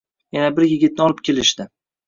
[0.37, 1.71] Yana bir yigitni olib kelishdi